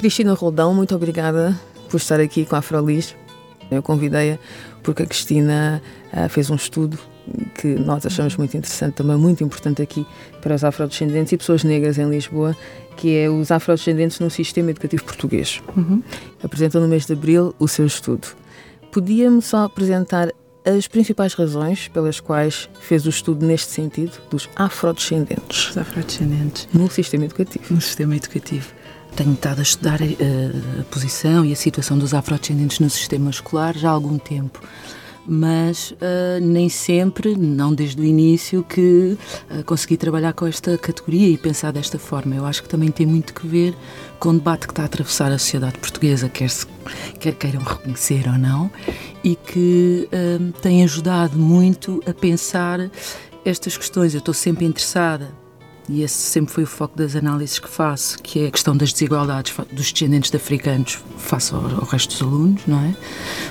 Cristina 0.00 0.32
Roldão, 0.32 0.72
muito 0.72 0.94
obrigada 0.94 1.54
por 1.90 1.98
estar 1.98 2.18
aqui 2.20 2.46
com 2.46 2.56
a 2.56 2.60
Afrolis. 2.60 3.14
Eu 3.70 3.82
convidei-a 3.82 4.38
porque 4.82 5.02
a 5.02 5.06
Cristina 5.06 5.82
uh, 6.10 6.26
fez 6.30 6.48
um 6.48 6.54
estudo 6.54 6.98
que 7.60 7.74
nós 7.74 8.06
achamos 8.06 8.34
muito 8.34 8.56
interessante, 8.56 8.94
também 8.94 9.18
muito 9.18 9.44
importante 9.44 9.82
aqui 9.82 10.06
para 10.40 10.54
os 10.54 10.64
afrodescendentes 10.64 11.34
e 11.34 11.36
pessoas 11.36 11.64
negras 11.64 11.98
em 11.98 12.08
Lisboa, 12.08 12.56
que 12.96 13.14
é 13.14 13.28
os 13.28 13.50
afrodescendentes 13.50 14.18
no 14.20 14.30
sistema 14.30 14.70
educativo 14.70 15.04
português. 15.04 15.60
Uhum. 15.76 16.02
Apresentou 16.42 16.80
no 16.80 16.88
mês 16.88 17.04
de 17.04 17.12
abril 17.12 17.54
o 17.58 17.68
seu 17.68 17.84
estudo. 17.84 18.26
Podia-me 18.90 19.42
só 19.42 19.64
apresentar 19.64 20.32
as 20.64 20.88
principais 20.88 21.34
razões 21.34 21.88
pelas 21.88 22.20
quais 22.20 22.70
fez 22.80 23.04
o 23.04 23.10
estudo 23.10 23.44
neste 23.44 23.70
sentido 23.70 24.12
dos 24.30 24.48
afrodescendentes? 24.56 25.68
Os 25.68 25.76
afrodescendentes. 25.76 26.68
No 26.72 26.90
sistema 26.90 27.26
educativo. 27.26 27.74
No 27.74 27.82
sistema 27.82 28.16
educativo. 28.16 28.79
Tenho 29.16 29.32
estado 29.32 29.58
a 29.58 29.62
estudar 29.62 30.00
a, 30.00 30.04
eh, 30.04 30.50
a 30.80 30.84
posição 30.84 31.44
e 31.44 31.52
a 31.52 31.56
situação 31.56 31.98
dos 31.98 32.14
afrodescendentes 32.14 32.78
no 32.78 32.88
sistema 32.88 33.30
escolar 33.30 33.76
já 33.76 33.88
há 33.88 33.92
algum 33.92 34.18
tempo 34.18 34.60
mas 35.26 35.92
uh, 35.92 36.40
nem 36.40 36.68
sempre, 36.68 37.36
não 37.36 37.72
desde 37.72 38.00
o 38.00 38.04
início, 38.04 38.64
que 38.64 39.16
uh, 39.50 39.62
consegui 39.64 39.96
trabalhar 39.96 40.32
com 40.32 40.46
esta 40.46 40.76
categoria 40.78 41.28
e 41.28 41.38
pensar 41.38 41.72
desta 41.72 41.98
forma. 41.98 42.34
Eu 42.34 42.44
acho 42.44 42.62
que 42.62 42.68
também 42.68 42.90
tem 42.90 43.06
muito 43.06 43.32
que 43.32 43.46
ver 43.46 43.74
com 44.18 44.30
o 44.30 44.32
debate 44.32 44.66
que 44.66 44.72
está 44.72 44.82
a 44.82 44.86
atravessar 44.86 45.30
a 45.30 45.38
sociedade 45.38 45.78
portuguesa, 45.78 46.28
quer, 46.28 46.50
se, 46.50 46.66
quer 47.20 47.34
queiram 47.34 47.62
reconhecer 47.62 48.26
ou 48.26 48.38
não, 48.38 48.70
e 49.22 49.36
que 49.36 50.08
uh, 50.12 50.52
tem 50.60 50.82
ajudado 50.82 51.38
muito 51.38 52.02
a 52.08 52.12
pensar 52.12 52.90
estas 53.44 53.76
questões. 53.76 54.14
Eu 54.14 54.18
estou 54.18 54.34
sempre 54.34 54.64
interessada 54.64 55.39
e 55.90 56.04
esse 56.04 56.14
sempre 56.14 56.54
foi 56.54 56.62
o 56.62 56.66
foco 56.68 56.96
das 56.96 57.16
análises 57.16 57.58
que 57.58 57.68
faço, 57.68 58.22
que 58.22 58.44
é 58.44 58.46
a 58.46 58.50
questão 58.52 58.76
das 58.76 58.92
desigualdades 58.92 59.52
dos 59.72 59.90
descendentes 59.90 60.30
de 60.30 60.36
africanos 60.36 61.02
face 61.18 61.52
ao, 61.52 61.60
ao 61.60 61.84
resto 61.84 62.12
dos 62.12 62.22
alunos, 62.22 62.62
não 62.64 62.78
é? 62.78 62.94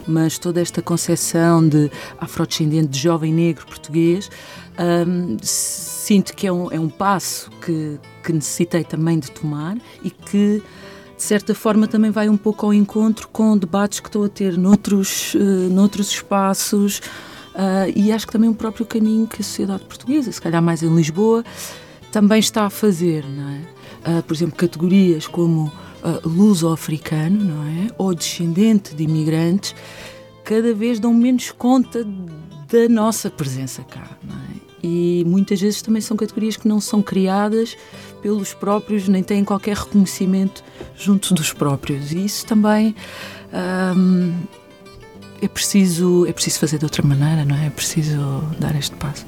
Mas 0.08 0.40
toda 0.40 0.62
esta 0.62 0.82
concepção 0.82 1.68
de 1.68 1.92
afrodescendente, 2.18 2.88
de 2.88 3.00
jovem 3.00 3.34
negro 3.34 3.66
português, 3.68 4.32
hum, 4.80 5.36
sinto 5.42 6.34
que 6.34 6.48
é 6.48 6.52
um, 6.52 6.72
é 6.72 6.80
um 6.80 6.88
passo 6.88 7.52
que, 7.64 8.00
que 8.24 8.32
necessitei 8.32 8.86
também 8.86 9.20
de 9.20 9.30
tomar 9.32 9.78
e 10.02 10.10
que 10.10 10.64
de 11.18 11.24
certa 11.24 11.54
forma 11.54 11.90
também 11.90 12.10
vai 12.10 12.30
um 12.30 12.38
pouco 12.38 12.68
ao 12.68 12.74
encontro 12.74 13.28
com 13.28 13.58
debates 13.58 14.00
que 14.00 14.08
estou 14.08 14.24
a 14.24 14.30
ter 14.30 14.58
noutros, 14.58 15.34
uh, 15.34 15.40
noutros 15.70 16.10
espaços 16.12 17.00
uh, 17.54 17.92
e 17.94 18.14
acho 18.14 18.26
que 18.26 18.32
também 18.32 18.50
o 18.50 18.56
próprio 18.56 18.86
caminho 18.86 19.28
que 19.28 19.42
a 19.42 19.44
sociedade 19.44 19.84
portuguesa, 19.84 20.32
se 20.32 20.42
calhar 20.42 20.62
mais 20.62 20.82
em 20.82 20.96
Lisboa, 20.96 21.44
também 22.12 22.40
está 22.40 22.66
a 22.66 22.70
fazer, 22.70 23.26
não 23.26 23.50
é? 23.50 24.20
Uh, 24.20 24.24
por 24.24 24.34
exemplo, 24.34 24.56
categorias 24.56 25.28
como 25.28 25.66
uh, 25.68 26.28
luso-africano, 26.28 27.44
não 27.44 27.64
é? 27.64 27.88
Ou 27.98 28.14
descendente 28.14 28.96
de 28.96 29.04
imigrantes, 29.04 29.76
cada 30.44 30.74
vez 30.74 31.00
dão 31.00 31.14
menos 31.14 31.52
conta 31.52 32.04
da 32.04 32.88
nossa 32.90 33.30
presença 33.30 33.84
cá, 33.84 34.18
não 34.24 34.36
é? 34.36 34.60
E 34.82 35.24
muitas 35.28 35.60
vezes 35.60 35.82
também 35.82 36.02
são 36.02 36.16
categorias 36.16 36.56
que 36.56 36.68
não 36.68 36.80
são 36.80 37.02
criadas 37.02 37.76
pelos 38.22 38.54
próprios, 38.54 39.10
nem 39.10 39.22
têm 39.22 39.44
qualquer 39.44 39.76
reconhecimento 39.76 40.64
junto 40.96 41.34
dos 41.34 41.52
próprios. 41.52 42.14
E 42.14 42.24
isso 42.24 42.46
também 42.46 42.96
um, 43.98 44.34
é 45.42 45.48
preciso 45.50 46.26
é 46.28 46.32
preciso 46.32 46.60
fazer 46.60 46.78
de 46.78 46.86
outra 46.86 47.04
maneira, 47.06 47.44
não 47.44 47.56
é? 47.58 47.68
É 47.68 47.70
preciso 47.70 48.42
dar 48.58 48.74
este 48.76 48.96
passo 48.96 49.26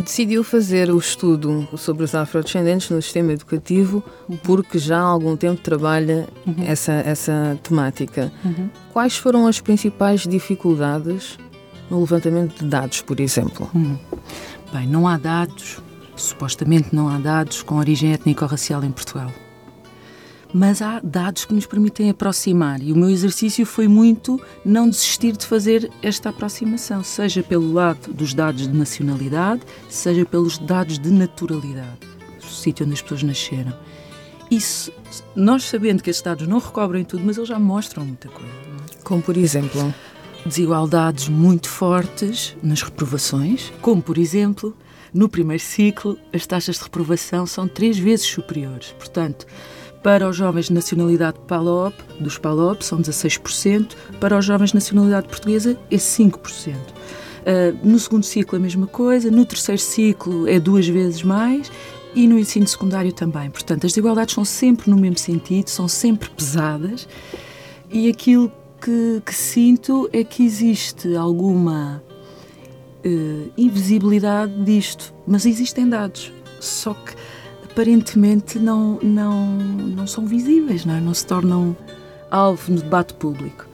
decidiu 0.00 0.42
fazer 0.42 0.90
o 0.90 0.98
estudo 0.98 1.68
sobre 1.76 2.04
os 2.04 2.14
afrodescendentes 2.14 2.90
no 2.90 3.00
sistema 3.00 3.32
educativo 3.32 4.02
porque 4.42 4.78
já 4.78 4.98
há 4.98 5.02
algum 5.02 5.36
tempo 5.36 5.60
trabalha 5.60 6.28
uhum. 6.46 6.64
essa, 6.66 6.92
essa 6.92 7.58
temática. 7.62 8.32
Uhum. 8.44 8.68
Quais 8.92 9.16
foram 9.16 9.46
as 9.46 9.60
principais 9.60 10.22
dificuldades 10.22 11.38
no 11.90 12.00
levantamento 12.00 12.58
de 12.62 12.68
dados, 12.68 13.02
por 13.02 13.20
exemplo? 13.20 13.70
Uhum. 13.74 13.98
Bem, 14.72 14.86
não 14.86 15.06
há 15.06 15.16
dados, 15.16 15.78
supostamente 16.16 16.94
não 16.94 17.08
há 17.08 17.18
dados 17.18 17.62
com 17.62 17.76
origem 17.76 18.12
étnico-racial 18.12 18.82
em 18.84 18.90
Portugal 18.90 19.30
mas 20.52 20.82
há 20.82 21.00
dados 21.02 21.44
que 21.44 21.54
nos 21.54 21.66
permitem 21.66 22.10
aproximar 22.10 22.82
e 22.82 22.92
o 22.92 22.96
meu 22.96 23.08
exercício 23.08 23.64
foi 23.64 23.86
muito 23.86 24.40
não 24.64 24.88
desistir 24.88 25.36
de 25.36 25.46
fazer 25.46 25.90
esta 26.02 26.30
aproximação, 26.30 27.04
seja 27.04 27.42
pelo 27.42 27.72
lado 27.72 28.12
dos 28.12 28.34
dados 28.34 28.66
de 28.68 28.76
nacionalidade, 28.76 29.62
seja 29.88 30.24
pelos 30.24 30.58
dados 30.58 30.98
de 30.98 31.10
naturalidade, 31.10 32.00
do 32.40 32.46
sítio 32.46 32.84
onde 32.84 32.94
as 32.94 33.02
pessoas 33.02 33.22
nasceram. 33.22 33.72
Isso, 34.50 34.92
nós 35.36 35.64
sabendo 35.64 36.02
que 36.02 36.10
estes 36.10 36.24
dados 36.24 36.46
não 36.48 36.58
recobrem 36.58 37.04
tudo, 37.04 37.22
mas 37.24 37.36
eles 37.36 37.48
já 37.48 37.58
mostram 37.58 38.04
muita 38.04 38.28
coisa. 38.28 38.50
É? 38.50 39.02
Como 39.04 39.22
por 39.22 39.36
exemplo? 39.36 39.94
Desigualdades 40.44 41.28
muito 41.28 41.68
fortes 41.68 42.56
nas 42.62 42.82
reprovações, 42.82 43.72
como 43.80 44.02
por 44.02 44.18
exemplo, 44.18 44.74
no 45.12 45.28
primeiro 45.28 45.62
ciclo, 45.62 46.18
as 46.32 46.46
taxas 46.46 46.76
de 46.76 46.82
reprovação 46.84 47.46
são 47.46 47.68
três 47.68 47.98
vezes 47.98 48.26
superiores. 48.26 48.92
Portanto, 48.98 49.46
para 50.02 50.28
os 50.28 50.36
jovens 50.36 50.66
de 50.66 50.72
nacionalidade 50.72 51.38
PALOP, 51.46 51.94
dos 52.18 52.38
PALOP, 52.38 52.82
são 52.82 53.00
16%. 53.00 53.94
Para 54.18 54.38
os 54.38 54.44
jovens 54.44 54.70
de 54.70 54.74
nacionalidade 54.76 55.28
portuguesa, 55.28 55.78
é 55.90 55.96
5%. 55.96 56.74
Uh, 56.74 56.76
ah, 57.46 57.78
no 57.82 57.98
segundo 57.98 58.24
ciclo, 58.24 58.56
a 58.56 58.60
mesma 58.60 58.86
coisa. 58.86 59.30
No 59.30 59.44
terceiro 59.44 59.80
ciclo, 59.80 60.48
é 60.48 60.58
duas 60.58 60.88
vezes 60.88 61.22
mais. 61.22 61.70
E 62.14 62.26
no 62.26 62.38
ensino 62.38 62.66
secundário 62.66 63.12
também. 63.12 63.50
Portanto, 63.50 63.86
as 63.86 63.92
desigualdades 63.92 64.34
são 64.34 64.44
sempre 64.44 64.90
no 64.90 64.96
mesmo 64.96 65.18
sentido, 65.18 65.68
são 65.68 65.86
sempre 65.86 66.28
pesadas. 66.30 67.06
E 67.90 68.08
aquilo 68.08 68.50
que, 68.80 69.22
que 69.24 69.34
sinto 69.34 70.08
é 70.12 70.24
que 70.24 70.42
existe 70.42 71.14
alguma 71.14 72.02
uh, 73.04 73.52
invisibilidade 73.56 74.64
disto. 74.64 75.12
Mas 75.26 75.44
existem 75.44 75.88
dados. 75.88 76.32
Só 76.58 76.94
que 76.94 77.14
aparentemente 77.70 78.58
não, 78.58 78.98
não, 79.02 79.46
não 79.46 80.06
são 80.06 80.26
visíveis, 80.26 80.84
não, 80.84 80.94
é? 80.94 81.00
não 81.00 81.14
se 81.14 81.26
tornam 81.26 81.76
alvo 82.30 82.72
no 82.72 82.80
debate 82.80 83.14
público. 83.14 83.70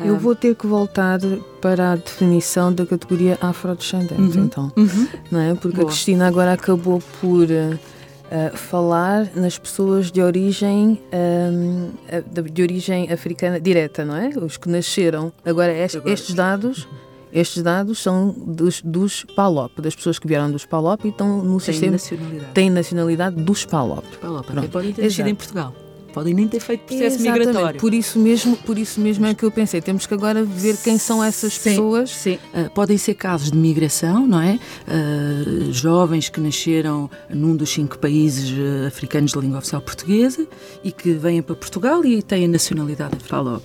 Eu 0.00 0.16
vou 0.16 0.34
ter 0.34 0.54
que 0.54 0.64
voltar 0.64 1.18
para 1.60 1.92
a 1.92 1.96
definição 1.96 2.72
da 2.72 2.86
categoria 2.86 3.36
afrodescendente, 3.40 4.38
uhum. 4.38 4.44
então, 4.44 4.72
uhum. 4.76 5.08
não 5.28 5.40
é? 5.40 5.54
Porque 5.56 5.76
Boa. 5.76 5.88
a 5.88 5.90
Cristina 5.90 6.28
agora 6.28 6.52
acabou 6.52 7.02
por 7.20 7.48
uh, 7.48 8.56
falar 8.56 9.28
nas 9.34 9.58
pessoas 9.58 10.12
de 10.12 10.22
origem 10.22 11.02
um, 11.12 11.90
de 12.30 12.62
origem 12.62 13.10
africana 13.10 13.58
direta, 13.58 14.04
não 14.04 14.14
é? 14.14 14.28
Os 14.40 14.56
que 14.56 14.68
nasceram. 14.68 15.32
Agora, 15.44 15.72
est, 15.72 16.00
estes 16.06 16.32
dados 16.32 16.86
estes 17.32 17.62
dados 17.62 17.98
são 18.02 18.30
dos, 18.30 18.82
dos 18.82 19.24
PALOP, 19.36 19.80
das 19.80 19.94
pessoas 19.94 20.18
que 20.18 20.26
vieram 20.26 20.50
dos 20.50 20.64
PALOP 20.64 21.04
e 21.04 21.08
estão 21.08 21.42
no 21.42 21.58
Tem 21.58 21.72
sistema. 21.72 21.92
Nacionalidade. 21.92 22.52
Têm 22.52 22.70
nacionalidade 22.70 23.36
dos 23.36 23.64
PALOP. 23.64 24.04
PALOP, 24.20 24.50
até 24.50 24.68
podem 24.68 24.92
ter 24.92 25.02
nascido 25.04 25.28
em 25.28 25.34
Portugal. 25.34 25.74
Podem 26.12 26.34
nem 26.34 26.48
ter 26.48 26.60
feito 26.60 26.84
processo 26.84 27.16
Exatamente. 27.16 27.46
migratório. 27.46 27.80
Por 27.80 27.94
isso 27.94 28.18
mesmo, 28.18 28.56
por 28.56 28.78
isso 28.78 29.00
mesmo 29.00 29.26
é 29.26 29.34
que 29.34 29.44
eu 29.44 29.50
pensei, 29.50 29.80
temos 29.80 30.06
que 30.06 30.14
agora 30.14 30.42
ver 30.42 30.76
quem 30.78 30.98
são 30.98 31.22
essas 31.22 31.52
sim, 31.52 31.70
pessoas. 31.70 32.10
Sim, 32.10 32.38
uh, 32.54 32.70
podem 32.74 32.96
ser 32.96 33.14
casos 33.14 33.50
de 33.50 33.58
migração, 33.58 34.26
não 34.26 34.40
é? 34.40 34.58
Uh, 34.88 35.70
jovens 35.72 36.28
que 36.28 36.40
nasceram 36.40 37.10
num 37.28 37.54
dos 37.54 37.70
cinco 37.70 37.98
países 37.98 38.50
uh, 38.50 38.86
africanos 38.86 39.32
de 39.32 39.38
língua 39.38 39.58
oficial 39.58 39.82
portuguesa 39.82 40.46
e 40.82 40.90
que 40.90 41.12
vêm 41.12 41.42
para 41.42 41.54
Portugal 41.54 42.04
e 42.04 42.22
têm 42.22 42.46
a 42.46 42.48
nacionalidade 42.48 43.16
de 43.16 43.24
PALOP 43.24 43.62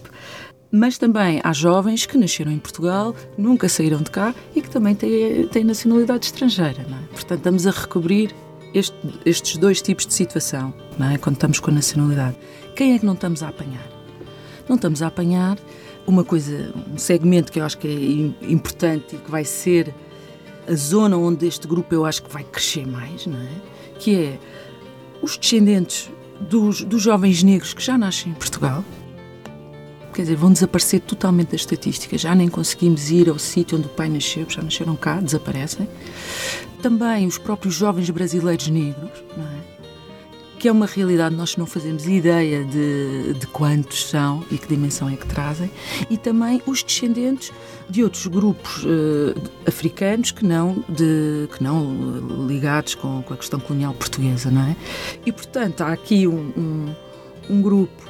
mas 0.76 0.98
também 0.98 1.40
há 1.44 1.54
jovens 1.54 2.08
que 2.08 2.18
nasceram 2.18 2.52
em 2.52 2.58
Portugal, 2.58 3.16
nunca 3.38 3.70
saíram 3.70 4.02
de 4.02 4.10
cá 4.10 4.34
e 4.56 4.62
que 4.62 4.72
também 4.72 4.96
têm, 4.96 5.48
têm 5.48 5.64
nacionalidade 5.64 6.26
estrangeira. 6.26 6.82
É? 6.82 7.14
Portanto, 7.14 7.38
estamos 7.38 7.68
a 7.68 7.72
recobrir 7.72 8.34
este, 8.74 8.98
estes 9.24 9.56
dois 9.58 9.84
tipos 9.84 10.08
de 10.08 10.16
situação 10.16 10.74
é? 11.14 11.20
quando 11.20 11.36
estamos 11.36 11.60
com 11.60 11.70
a 11.70 11.74
nacionalidade. 11.76 12.36
Quem 12.76 12.96
é 12.96 13.00
que 13.00 13.06
não 13.06 13.14
estamos 13.14 13.44
a 13.44 13.50
apanhar? 13.50 13.88
Não 14.68 14.76
estamos 14.76 15.04
a 15.04 15.08
apanhar 15.08 15.60
uma 16.08 16.24
coisa, 16.24 16.74
um 16.92 16.98
segmento 16.98 17.52
que 17.52 17.60
eu 17.60 17.66
acho 17.66 17.78
que 17.78 18.34
é 18.42 18.52
importante 18.52 19.16
e 19.16 19.20
que 19.20 19.30
vai 19.30 19.46
ser 19.46 19.94
a 20.68 20.74
zona 20.74 21.16
onde 21.16 21.46
este 21.46 21.68
grupo 21.68 21.94
eu 21.94 22.04
acho 22.04 22.24
que 22.24 22.34
vai 22.34 22.44
crescer 22.44 22.88
mais, 22.88 23.28
não 23.28 23.40
é? 23.40 23.52
Que 24.00 24.16
é 24.16 24.40
os 25.22 25.38
descendentes 25.38 26.10
dos, 26.42 26.84
dos 26.84 27.04
jovens 27.04 27.44
negros 27.44 27.76
que 27.76 27.82
já 27.84 27.96
nascem 27.96 28.32
em 28.32 28.36
Portugal, 28.36 28.84
quer 30.14 30.22
dizer, 30.22 30.36
vão 30.36 30.52
desaparecer 30.54 31.02
totalmente 31.02 31.52
das 31.52 31.62
estatísticas, 31.62 32.22
já 32.22 32.34
nem 32.34 32.48
conseguimos 32.48 33.10
ir 33.12 33.30
ao 33.30 33.40
sítio 33.40 33.78
onde 33.78 33.88
o 33.88 33.90
pai 33.90 34.10
nasceu, 34.10 34.46
já 34.48 34.62
nasceram 34.62 34.96
cá, 34.96 35.20
desaparecem. 35.20 35.88
Também 36.82 37.28
os 37.28 37.38
próprios 37.38 37.76
jovens 37.76 38.10
brasileiros 38.10 38.68
negros, 38.68 39.24
não 39.36 39.46
é? 39.46 39.74
que 40.64 40.70
é 40.70 40.72
uma 40.72 40.86
realidade 40.86 41.36
nós 41.36 41.58
não 41.58 41.66
fazemos 41.66 42.08
ideia 42.08 42.64
de, 42.64 43.34
de 43.34 43.48
quantos 43.48 44.08
são 44.10 44.46
e 44.50 44.58
que 44.58 44.66
dimensão 44.66 45.10
é 45.10 45.18
que 45.18 45.28
trazem, 45.28 45.70
e 46.10 46.18
também 46.18 46.62
os 46.66 46.82
descendentes 46.82 47.52
de 47.90 48.02
outros 48.02 48.28
grupos 48.28 48.82
uh, 48.86 49.36
africanos 49.68 50.32
que 50.32 50.46
não, 50.46 50.82
de, 50.88 51.50
que 51.54 51.62
não 51.62 52.48
ligados 52.48 52.96
com, 52.96 53.22
com, 53.24 53.34
a 53.34 53.38
questão 53.38 53.60
colonial 53.60 53.94
portuguesa, 53.94 54.50
não 54.50 54.62
é? 54.62 54.78
E, 55.26 55.34
portanto, 55.34 55.82
há 55.82 55.92
aqui 55.92 56.26
um, 56.30 56.54
um, 56.56 56.96
um 57.50 57.62
grupo 57.62 58.03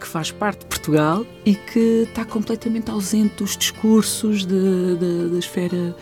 que 0.00 0.08
faz 0.08 0.32
parte 0.32 0.60
de 0.60 0.66
Portugal 0.66 1.24
e 1.44 1.54
que 1.54 2.06
está 2.08 2.24
completamente 2.24 2.90
ausente 2.90 3.36
dos 3.36 3.56
discursos 3.56 4.46
de, 4.46 4.96
de, 4.96 5.28
da 5.30 5.38
esfera 5.38 5.94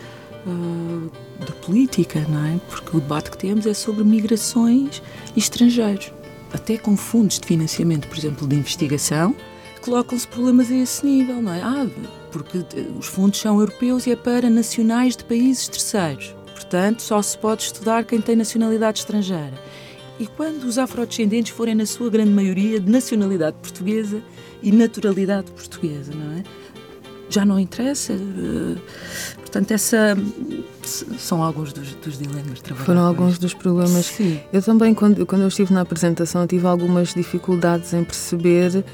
uh, 0.46 1.10
da 1.44 1.52
política, 1.66 2.24
não 2.28 2.46
é? 2.46 2.60
Porque 2.68 2.96
o 2.96 3.00
debate 3.00 3.30
que 3.30 3.38
temos 3.38 3.66
é 3.66 3.74
sobre 3.74 4.04
migrações 4.04 5.02
e 5.36 5.38
estrangeiros. 5.38 6.12
Até 6.52 6.78
com 6.78 6.96
fundos 6.96 7.38
de 7.38 7.46
financiamento, 7.46 8.08
por 8.08 8.16
exemplo, 8.16 8.46
de 8.46 8.56
investigação, 8.56 9.34
colocam-se 9.82 10.26
problemas 10.26 10.70
a 10.70 10.74
esse 10.74 11.04
nível, 11.04 11.42
não 11.42 11.52
é? 11.52 11.60
Ah, 11.60 11.86
porque 12.30 12.64
os 12.98 13.06
fundos 13.06 13.40
são 13.40 13.58
europeus 13.58 14.06
e 14.06 14.12
é 14.12 14.16
para 14.16 14.48
nacionais 14.48 15.16
de 15.16 15.24
países 15.24 15.68
terceiros. 15.68 16.34
Portanto, 16.54 17.02
só 17.02 17.20
se 17.22 17.36
pode 17.36 17.64
estudar 17.64 18.04
quem 18.04 18.20
tem 18.20 18.36
nacionalidade 18.36 19.00
estrangeira. 19.00 19.54
E 20.18 20.26
quando 20.26 20.64
os 20.64 20.78
afrodescendentes 20.78 21.52
forem, 21.52 21.74
na 21.74 21.86
sua 21.86 22.10
grande 22.10 22.30
maioria, 22.30 22.80
de 22.80 22.90
nacionalidade 22.90 23.56
portuguesa 23.62 24.20
e 24.62 24.72
naturalidade 24.72 25.50
portuguesa, 25.52 26.12
não 26.12 26.38
é? 26.38 26.42
Já 27.30 27.44
não 27.44 27.58
interessa. 27.58 28.14
Eh, 28.14 28.76
portanto, 29.36 29.70
essa 29.70 30.16
são 31.18 31.42
alguns 31.42 31.72
dos, 31.72 31.94
dos 31.94 32.18
dilemas 32.18 32.54
de 32.54 32.62
trabalho. 32.62 32.86
Foram 32.86 33.02
alguns 33.02 33.38
dos 33.38 33.54
problemas. 33.54 34.06
Sim. 34.06 34.40
Eu 34.52 34.62
também, 34.62 34.94
quando, 34.94 35.24
quando 35.26 35.42
eu 35.42 35.48
estive 35.48 35.72
na 35.72 35.82
apresentação, 35.82 36.46
tive 36.46 36.66
algumas 36.66 37.14
dificuldades 37.14 37.92
em 37.92 38.02
perceber 38.02 38.84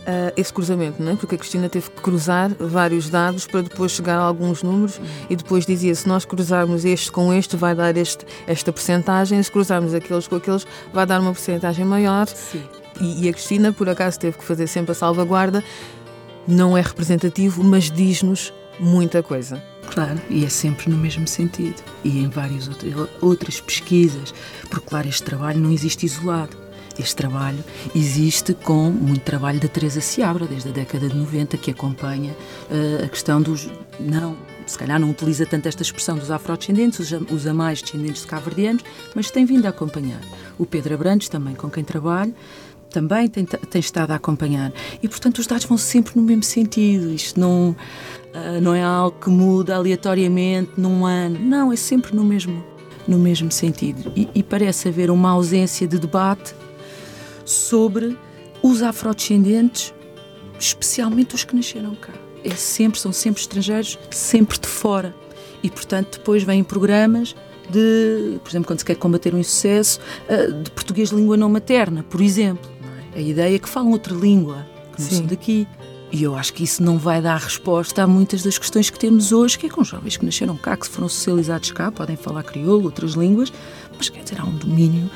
uh, 0.00 0.32
esse 0.36 0.52
cruzamento, 0.52 1.02
não 1.02 1.12
é? 1.12 1.16
porque 1.16 1.34
a 1.34 1.38
Cristina 1.38 1.68
teve 1.68 1.90
que 1.90 2.00
cruzar 2.00 2.50
vários 2.58 3.08
dados 3.08 3.46
para 3.46 3.62
depois 3.62 3.92
chegar 3.92 4.16
a 4.16 4.22
alguns 4.22 4.62
números 4.62 4.98
uhum. 4.98 5.04
e 5.28 5.36
depois 5.36 5.66
dizia 5.66 5.94
se 5.94 6.08
nós 6.08 6.24
cruzarmos 6.24 6.84
este 6.84 7.10
com 7.10 7.32
este 7.32 7.56
vai 7.56 7.74
dar 7.74 7.96
este, 7.96 8.24
esta 8.46 8.72
percentagem, 8.72 9.42
se 9.42 9.50
cruzarmos 9.50 9.94
aqueles 9.94 10.26
com 10.26 10.36
aqueles 10.36 10.66
vai 10.92 11.06
dar 11.06 11.20
uma 11.20 11.32
percentagem 11.32 11.84
maior. 11.84 12.26
E, 13.00 13.24
e 13.24 13.28
a 13.28 13.32
Cristina, 13.32 13.72
por 13.72 13.88
acaso, 13.88 14.18
teve 14.18 14.36
que 14.38 14.44
fazer 14.44 14.66
sempre 14.66 14.92
a 14.92 14.94
salvaguarda. 14.94 15.64
Não 16.46 16.76
é 16.76 16.80
representativo, 16.80 17.62
mas 17.64 17.90
diz-nos 17.90 18.52
muita 18.78 19.22
coisa. 19.22 19.62
Claro, 19.92 20.20
e 20.28 20.44
é 20.44 20.48
sempre 20.48 20.90
no 20.90 20.96
mesmo 20.96 21.26
sentido. 21.26 21.82
E 22.04 22.18
em 22.18 22.28
várias 22.28 22.68
outras 23.20 23.60
pesquisas, 23.60 24.34
porque, 24.68 24.86
claro, 24.86 25.08
este 25.08 25.22
trabalho 25.22 25.58
não 25.60 25.72
existe 25.72 26.04
isolado 26.06 26.56
este 26.98 27.16
trabalho 27.16 27.62
existe 27.94 28.54
com 28.54 28.90
muito 28.90 29.22
trabalho 29.22 29.60
da 29.60 29.68
Teresa 29.68 30.00
Seabra, 30.00 30.46
desde 30.46 30.68
a 30.68 30.72
década 30.72 31.08
de 31.08 31.16
90, 31.16 31.56
que 31.56 31.70
acompanha 31.70 32.32
uh, 32.32 33.04
a 33.04 33.08
questão 33.08 33.40
dos. 33.40 33.68
Não, 33.98 34.36
se 34.66 34.78
calhar 34.78 34.98
não 34.98 35.10
utiliza 35.10 35.44
tanto 35.46 35.68
esta 35.68 35.82
expressão 35.82 36.16
dos 36.16 36.30
afrodescendentes, 36.30 37.00
usa, 37.00 37.20
usa 37.30 37.54
mais 37.54 37.82
descendentes 37.82 38.22
de 38.22 38.28
cabo-verdianos, 38.28 38.84
mas 39.14 39.30
tem 39.30 39.44
vindo 39.44 39.66
a 39.66 39.70
acompanhar. 39.70 40.20
O 40.58 40.66
Pedro 40.66 40.94
Abrantes, 40.94 41.28
também 41.28 41.54
com 41.54 41.68
quem 41.70 41.84
trabalho, 41.84 42.34
também 42.90 43.28
tem, 43.28 43.44
tem 43.44 43.80
estado 43.80 44.10
a 44.10 44.16
acompanhar. 44.16 44.72
E, 45.02 45.08
portanto, 45.08 45.38
os 45.38 45.46
dados 45.46 45.64
vão 45.64 45.78
sempre 45.78 46.12
no 46.16 46.22
mesmo 46.22 46.42
sentido. 46.42 47.10
Isto 47.12 47.38
não, 47.38 47.70
uh, 47.70 48.60
não 48.60 48.74
é 48.74 48.82
algo 48.82 49.18
que 49.18 49.30
muda 49.30 49.76
aleatoriamente 49.76 50.72
num 50.76 51.06
ano. 51.06 51.38
Não, 51.38 51.72
é 51.72 51.76
sempre 51.76 52.14
no 52.14 52.24
mesmo, 52.24 52.64
no 53.06 53.18
mesmo 53.18 53.50
sentido. 53.50 54.12
E, 54.14 54.28
e 54.34 54.42
parece 54.42 54.88
haver 54.88 55.10
uma 55.10 55.30
ausência 55.30 55.86
de 55.86 55.98
debate 55.98 56.54
sobre 57.44 58.16
os 58.62 58.82
afrodescendentes, 58.82 59.94
especialmente 60.58 61.34
os 61.34 61.44
que 61.44 61.54
nasceram 61.54 61.94
cá. 61.94 62.12
É 62.44 62.54
sempre, 62.54 62.98
são 62.98 63.12
sempre 63.12 63.40
estrangeiros, 63.40 63.98
sempre 64.10 64.58
de 64.58 64.66
fora. 64.66 65.14
E, 65.62 65.70
portanto, 65.70 66.18
depois 66.18 66.42
vêm 66.42 66.64
programas 66.64 67.34
de, 67.70 68.38
por 68.42 68.50
exemplo, 68.50 68.66
quando 68.66 68.78
se 68.80 68.84
quer 68.84 68.96
combater 68.96 69.34
um 69.34 69.38
insucesso, 69.38 70.00
eh, 70.28 70.50
de 70.50 70.70
português 70.70 71.10
de 71.10 71.16
língua 71.16 71.36
não 71.36 71.48
materna, 71.48 72.02
por 72.02 72.20
exemplo. 72.20 72.70
É? 73.14 73.18
A 73.18 73.22
ideia 73.22 73.56
é 73.56 73.58
que 73.58 73.68
falam 73.68 73.92
outra 73.92 74.14
língua, 74.14 74.66
que 74.94 75.02
não 75.02 75.08
Sim. 75.08 75.16
são 75.16 75.26
daqui. 75.26 75.68
E 76.12 76.24
eu 76.24 76.34
acho 76.34 76.52
que 76.52 76.64
isso 76.64 76.82
não 76.82 76.98
vai 76.98 77.22
dar 77.22 77.38
resposta 77.38 78.02
a 78.02 78.06
muitas 78.06 78.42
das 78.42 78.58
questões 78.58 78.90
que 78.90 78.98
temos 78.98 79.30
hoje, 79.30 79.56
que 79.56 79.66
é 79.66 79.68
com 79.68 79.84
jovens 79.84 80.16
que 80.16 80.24
nasceram 80.24 80.56
cá, 80.56 80.76
que 80.76 80.88
foram 80.88 81.08
socializados 81.08 81.70
cá, 81.70 81.92
podem 81.92 82.16
falar 82.16 82.42
crioulo, 82.42 82.84
outras 82.84 83.12
línguas, 83.12 83.52
mas 83.96 84.08
quer 84.08 84.24
dizer, 84.24 84.40
há 84.40 84.44
um 84.44 84.56
domínio 84.56 85.08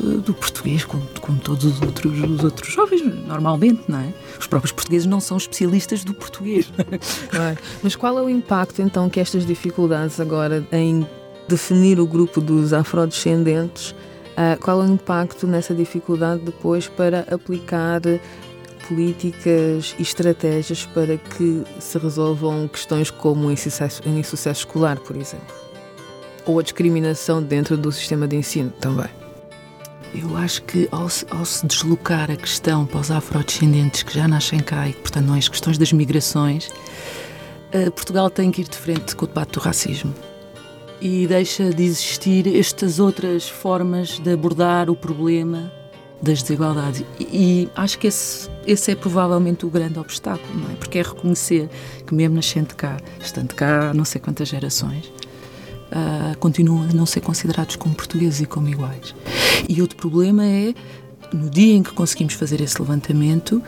uh, 0.00 0.20
do 0.20 0.34
português, 0.34 0.84
como, 0.84 1.02
como 1.22 1.38
todos 1.38 1.64
os 1.64 1.80
outros, 1.80 2.20
os 2.20 2.44
outros 2.44 2.74
jovens, 2.74 3.02
normalmente, 3.26 3.84
não 3.88 4.00
é? 4.00 4.12
Os 4.38 4.46
próprios 4.46 4.72
portugueses 4.72 5.06
não 5.06 5.20
são 5.20 5.38
especialistas 5.38 6.04
do 6.04 6.12
português. 6.12 6.70
Claro. 7.30 7.56
Mas 7.82 7.96
qual 7.96 8.18
é 8.18 8.22
o 8.22 8.28
impacto, 8.28 8.82
então, 8.82 9.08
que 9.08 9.18
estas 9.18 9.46
dificuldades 9.46 10.20
agora 10.20 10.66
em 10.70 11.06
definir 11.48 11.98
o 11.98 12.06
grupo 12.06 12.40
dos 12.40 12.72
afrodescendentes, 12.72 13.92
uh, 14.32 14.60
qual 14.60 14.82
é 14.82 14.86
o 14.86 14.92
impacto 14.92 15.46
nessa 15.46 15.74
dificuldade 15.74 16.42
depois 16.42 16.88
para 16.88 17.20
aplicar 17.30 18.00
políticas 18.92 19.94
e 19.98 20.02
estratégias 20.02 20.84
para 20.84 21.16
que 21.16 21.64
se 21.80 21.98
resolvam 21.98 22.68
questões 22.68 23.10
como 23.10 23.46
o 23.48 23.50
insucesso, 23.50 24.06
insucesso 24.06 24.60
escolar, 24.60 24.98
por 25.00 25.16
exemplo. 25.16 25.54
Ou 26.44 26.58
a 26.58 26.62
discriminação 26.62 27.42
dentro 27.42 27.76
do 27.76 27.90
sistema 27.90 28.28
de 28.28 28.36
ensino 28.36 28.70
também. 28.80 29.08
Eu 30.14 30.36
acho 30.36 30.62
que 30.64 30.88
ao 30.92 31.08
ao 31.30 31.44
se, 31.44 31.66
deslocar 31.66 32.30
a 32.30 32.36
questão 32.36 32.84
para 32.84 33.00
os 33.00 33.10
afrodescendentes 33.10 34.02
que 34.02 34.14
já 34.14 34.28
nascem 34.28 34.60
cá 34.60 34.86
e 34.86 34.92
portanto, 34.92 35.26
não 35.26 35.34
é 35.34 35.38
as 35.38 35.48
questões 35.48 35.78
das 35.78 35.90
migrações, 35.90 36.66
uh, 36.66 37.90
Portugal 37.92 38.28
tem 38.28 38.50
que 38.50 38.60
ir 38.60 38.68
de 38.68 38.76
frente 38.76 39.16
com 39.16 39.24
o 39.24 39.28
debate 39.28 39.52
do 39.52 39.60
racismo. 39.60 40.14
E 41.00 41.26
deixa 41.26 41.70
de 41.70 41.82
existir 41.82 42.46
estas 42.54 43.00
outras 43.00 43.48
formas 43.48 44.18
de 44.18 44.32
abordar 44.32 44.90
o 44.90 44.94
problema 44.94 45.72
das 46.22 46.40
desigualdades. 46.42 47.04
E, 47.18 47.68
acho 47.74 47.98
que 47.98 48.06
esse, 48.06 48.48
esse 48.64 48.92
é 48.92 48.94
provavelmente 48.94 49.66
o 49.66 49.68
grande 49.68 49.98
obstáculo, 49.98 50.60
não 50.60 50.70
é? 50.70 50.74
Porque 50.74 50.98
é 50.98 51.02
reconhecer 51.02 51.68
que, 52.06 52.14
mesmo 52.14 52.36
nascendo 52.36 52.74
cá, 52.76 52.96
estando 53.20 53.54
cá 53.54 53.90
há 53.90 53.94
não 53.94 54.04
sei 54.04 54.20
quantas 54.20 54.48
gerações, 54.48 55.06
uh, 55.06 56.38
continuam 56.38 56.88
a 56.88 56.92
não 56.92 57.04
ser 57.04 57.20
considerados 57.20 57.74
como 57.74 57.94
portugueses 57.94 58.40
e 58.40 58.46
como 58.46 58.68
iguais. 58.68 59.14
E 59.68 59.82
outro 59.82 59.96
problema 59.96 60.44
é, 60.46 60.74
no 61.32 61.50
dia 61.50 61.74
em 61.74 61.82
que 61.82 61.92
conseguimos 61.92 62.34
fazer 62.34 62.60
esse 62.60 62.80
levantamento, 62.80 63.60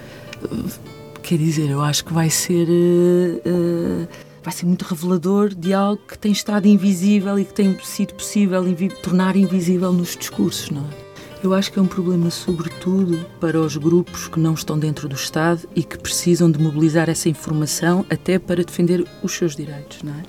uh, 0.44 1.20
quer 1.22 1.38
dizer, 1.38 1.68
eu 1.68 1.82
acho 1.82 2.04
que 2.04 2.12
vai 2.12 2.30
ser. 2.30 2.68
Uh, 2.68 4.06
vai 4.44 4.52
ser 4.52 4.66
muito 4.66 4.82
revelador 4.82 5.54
de 5.54 5.72
algo 5.72 6.02
que 6.06 6.18
tem 6.18 6.30
estado 6.30 6.66
invisível 6.66 7.38
e 7.38 7.46
que 7.46 7.54
tem 7.54 7.78
sido 7.82 8.12
possível 8.12 8.62
tornar 9.02 9.36
invisível 9.36 9.90
nos 9.90 10.14
discursos, 10.14 10.68
não 10.68 10.82
é? 10.82 11.03
Eu 11.44 11.52
acho 11.52 11.70
que 11.70 11.78
é 11.78 11.82
um 11.82 11.86
problema, 11.86 12.30
sobretudo, 12.30 13.26
para 13.38 13.60
os 13.60 13.76
grupos 13.76 14.28
que 14.28 14.40
não 14.40 14.54
estão 14.54 14.78
dentro 14.78 15.06
do 15.06 15.14
Estado 15.14 15.68
e 15.76 15.84
que 15.84 15.98
precisam 15.98 16.50
de 16.50 16.58
mobilizar 16.58 17.10
essa 17.10 17.28
informação 17.28 18.06
até 18.08 18.38
para 18.38 18.64
defender 18.64 19.06
os 19.22 19.32
seus 19.32 19.54
direitos, 19.54 20.02
não 20.02 20.14
é? 20.14 20.22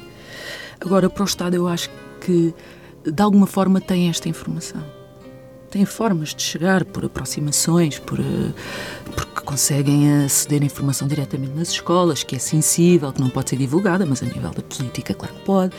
Agora, 0.77 1.09
para 1.09 1.21
o 1.21 1.25
Estado, 1.25 1.55
eu 1.55 1.69
acho 1.69 1.89
que, 2.19 2.53
de 3.09 3.23
alguma 3.23 3.47
forma, 3.47 3.79
tem 3.79 4.09
esta 4.09 4.27
informação. 4.27 4.83
Tem 5.71 5.85
formas 5.85 6.35
de 6.35 6.43
chegar 6.43 6.83
por 6.83 7.05
aproximações, 7.05 7.97
por, 7.97 8.19
eh, 8.19 8.51
porque 9.15 9.39
conseguem 9.39 10.25
aceder 10.25 10.63
à 10.63 10.65
informação 10.65 11.07
diretamente 11.07 11.53
nas 11.53 11.69
escolas, 11.69 12.23
que 12.23 12.35
é 12.35 12.39
sensível, 12.39 13.13
que 13.13 13.21
não 13.21 13.29
pode 13.29 13.51
ser 13.51 13.55
divulgada, 13.55 14.05
mas 14.05 14.21
a 14.21 14.25
nível 14.25 14.51
da 14.51 14.61
política, 14.61 15.13
claro 15.13 15.33
que 15.33 15.45
pode. 15.45 15.73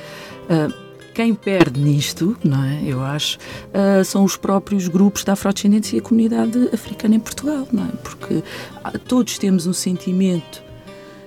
Uh, 0.48 0.85
quem 1.16 1.34
perde 1.34 1.80
nisto, 1.80 2.36
não 2.44 2.62
é? 2.62 2.82
Eu 2.84 3.02
acho, 3.02 3.38
uh, 3.38 4.04
são 4.04 4.22
os 4.22 4.36
próprios 4.36 4.86
grupos 4.86 5.24
da 5.24 5.32
afrodescendência 5.32 5.96
e 5.96 5.98
a 5.98 6.02
comunidade 6.02 6.68
africana 6.74 7.14
em 7.14 7.18
Portugal, 7.18 7.66
não 7.72 7.84
é? 7.84 7.88
Porque 8.02 8.42
ah, 8.84 8.98
todos 8.98 9.38
temos 9.38 9.66
um 9.66 9.72
sentimento 9.72 10.62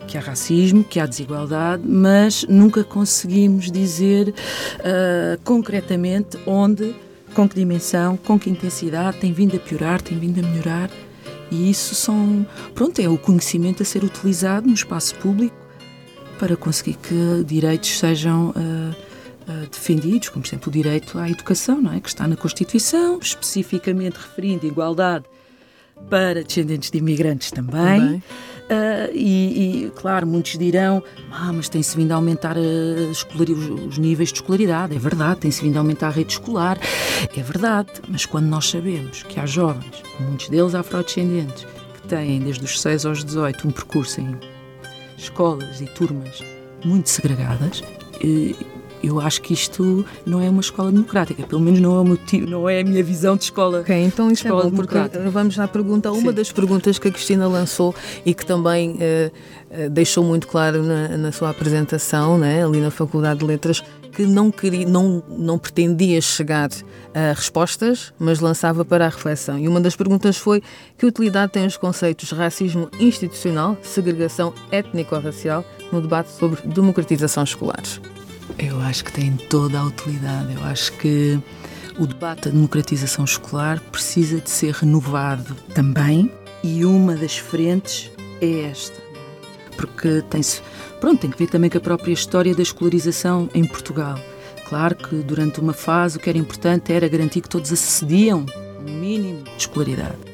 que 0.07 0.15
há 0.15 0.21
racismo, 0.21 0.83
que 0.83 0.99
há 0.99 1.07
desigualdade, 1.07 1.81
mas 1.87 2.45
nunca 2.47 2.83
conseguimos 2.83 3.71
dizer 3.71 4.29
uh, 4.29 5.41
concretamente 5.43 6.37
onde, 6.45 6.95
com 7.33 7.49
que 7.49 7.55
dimensão, 7.55 8.15
com 8.15 8.37
que 8.37 8.47
intensidade 8.47 9.17
tem 9.17 9.33
vindo 9.33 9.55
a 9.55 9.59
piorar, 9.59 10.03
tem 10.03 10.19
vindo 10.19 10.37
a 10.37 10.47
melhorar. 10.47 10.91
E 11.49 11.67
isso 11.67 11.95
são, 11.95 12.45
pronto, 12.75 13.01
é 13.01 13.09
o 13.09 13.17
conhecimento 13.17 13.81
a 13.81 13.85
ser 13.87 14.03
utilizado 14.03 14.67
no 14.67 14.73
espaço 14.75 15.15
público 15.15 15.57
para 16.37 16.55
conseguir 16.55 16.93
que 16.93 17.43
direitos 17.43 17.97
sejam 17.97 18.51
uh, 18.51 19.08
uh, 19.49 19.67
defendidos, 19.69 20.29
como 20.29 20.43
por 20.43 20.47
exemplo 20.47 20.69
o 20.69 20.71
direito 20.71 21.17
à 21.17 21.29
educação, 21.29 21.81
não 21.81 21.93
é? 21.93 21.99
que 21.99 22.07
está 22.07 22.27
na 22.27 22.35
Constituição, 22.35 23.19
especificamente 23.19 24.15
referindo 24.15 24.65
igualdade 24.65 25.25
para 26.09 26.43
descendentes 26.43 26.89
de 26.91 26.97
imigrantes 26.97 27.51
também. 27.51 27.99
também. 27.99 28.23
Uh, 28.69 29.09
e, 29.13 29.85
e, 29.85 29.91
claro, 29.95 30.27
muitos 30.27 30.57
dirão: 30.57 31.03
ah, 31.31 31.51
mas 31.51 31.67
tem-se 31.67 31.97
vindo 31.97 32.11
a 32.11 32.15
aumentar 32.15 32.55
a 32.55 32.61
os, 33.09 33.25
os, 33.87 33.97
níveis 33.97 34.29
de 34.29 34.35
escolaridade. 34.35 34.95
É 34.95 34.99
verdade, 34.99 35.39
tem-se 35.39 35.63
vindo 35.63 35.75
a 35.77 35.79
aumentar 35.79 36.07
a 36.07 36.11
rede 36.11 36.33
escolar. 36.33 36.77
É 37.35 37.41
verdade, 37.41 37.89
mas 38.07 38.27
quando 38.27 38.45
nós 38.45 38.69
sabemos 38.69 39.23
que 39.23 39.39
há 39.39 39.45
jovens, 39.47 40.03
muitos 40.19 40.49
deles 40.49 40.75
afrodescendentes, 40.75 41.65
que 41.95 42.07
têm 42.07 42.39
desde 42.41 42.63
os 42.63 42.79
6 42.79 43.07
aos 43.07 43.25
18 43.25 43.67
um 43.67 43.71
percurso 43.71 44.21
em 44.21 44.37
escolas 45.17 45.81
e 45.81 45.85
turmas 45.85 46.43
muito 46.85 47.09
segregadas, 47.09 47.83
eh, 48.23 48.53
eu 49.03 49.19
acho 49.19 49.41
que 49.41 49.53
isto 49.53 50.05
não 50.25 50.41
é 50.41 50.49
uma 50.49 50.61
escola 50.61 50.91
democrática, 50.91 51.43
pelo 51.43 51.61
menos 51.61 51.79
não 51.79 51.95
é, 51.95 51.99
o 52.01 52.05
motivo, 52.05 52.47
não 52.47 52.69
é 52.69 52.81
a 52.81 52.83
minha 52.83 53.03
visão 53.03 53.35
de 53.35 53.45
escola. 53.45 53.79
Ok, 53.81 53.95
então 53.95 54.29
isso 54.29 54.47
é 54.47 54.51
bom, 54.51 54.69
porque 54.71 54.95
vamos 55.31 55.57
à 55.57 55.67
pergunta, 55.67 56.11
uma 56.11 56.31
Sim. 56.31 56.35
das 56.35 56.51
perguntas 56.51 56.99
que 56.99 57.07
a 57.07 57.11
Cristina 57.11 57.47
lançou 57.47 57.95
e 58.25 58.33
que 58.33 58.45
também 58.45 58.97
uh, 58.97 59.89
deixou 59.89 60.23
muito 60.23 60.47
claro 60.47 60.83
na, 60.83 61.17
na 61.17 61.31
sua 61.31 61.49
apresentação, 61.49 62.37
né, 62.37 62.63
ali 62.63 62.79
na 62.79 62.91
Faculdade 62.91 63.39
de 63.39 63.45
Letras, 63.45 63.83
que 64.11 64.25
não, 64.25 64.51
queria, 64.51 64.87
não, 64.87 65.23
não 65.29 65.57
pretendia 65.57 66.19
chegar 66.19 66.69
a 67.13 67.33
respostas, 67.33 68.13
mas 68.19 68.39
lançava 68.39 68.83
para 68.83 69.05
a 69.05 69.09
reflexão. 69.09 69.57
E 69.57 69.67
uma 69.67 69.79
das 69.79 69.95
perguntas 69.95 70.37
foi 70.37 70.61
que 70.97 71.05
utilidade 71.05 71.53
têm 71.53 71.65
os 71.65 71.77
conceitos 71.77 72.31
racismo 72.31 72.89
institucional, 72.99 73.77
segregação 73.81 74.53
étnico-racial 74.71 75.63
no 75.91 76.01
debate 76.01 76.31
sobre 76.31 76.61
democratização 76.67 77.43
escolar? 77.43 77.83
Eu 78.57 78.79
acho 78.81 79.03
que 79.03 79.11
tem 79.11 79.35
toda 79.49 79.79
a 79.79 79.85
utilidade. 79.85 80.53
Eu 80.53 80.63
acho 80.63 80.93
que 80.93 81.39
o 81.97 82.07
debate 82.07 82.45
da 82.45 82.51
democratização 82.51 83.25
escolar 83.25 83.79
precisa 83.91 84.39
de 84.39 84.49
ser 84.49 84.73
renovado 84.73 85.55
também 85.73 86.31
e 86.63 86.85
uma 86.85 87.15
das 87.15 87.37
frentes 87.37 88.11
é 88.41 88.69
esta. 88.71 88.99
Porque 89.77 90.21
tem-se. 90.29 90.61
Pronto, 90.99 91.21
tem 91.21 91.29
que 91.29 91.37
ver 91.37 91.47
também 91.47 91.69
com 91.69 91.77
a 91.77 91.81
própria 91.81 92.11
história 92.11 92.53
da 92.53 92.61
escolarização 92.61 93.49
em 93.53 93.65
Portugal. 93.65 94.19
Claro 94.67 94.95
que 94.95 95.15
durante 95.15 95.59
uma 95.59 95.73
fase 95.73 96.17
o 96.17 96.19
que 96.19 96.29
era 96.29 96.37
importante 96.37 96.91
era 96.91 97.07
garantir 97.07 97.41
que 97.41 97.49
todos 97.49 97.71
acediam 97.71 98.45
um 98.79 98.91
mínimo 98.91 99.43
de 99.43 99.57
escolaridade. 99.57 100.28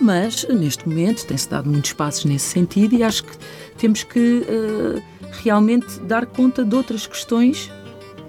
Mas, 0.00 0.46
neste 0.48 0.88
momento, 0.88 1.26
tem-se 1.26 1.48
dado 1.48 1.68
muitos 1.68 1.92
passos 1.92 2.24
nesse 2.24 2.46
sentido 2.46 2.94
e 2.94 3.02
acho 3.02 3.24
que 3.24 3.36
temos 3.76 4.02
que. 4.02 4.44
Uh, 4.48 5.18
realmente 5.42 6.00
dar 6.00 6.26
conta 6.26 6.64
de 6.64 6.74
outras 6.74 7.06
questões 7.06 7.70